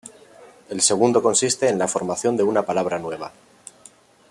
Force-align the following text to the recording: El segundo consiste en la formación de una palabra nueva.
El 0.69 0.81
segundo 0.81 1.21
consiste 1.21 1.69
en 1.69 1.77
la 1.77 1.87
formación 1.87 2.35
de 2.35 2.41
una 2.41 2.63
palabra 2.65 2.97
nueva. 2.97 3.31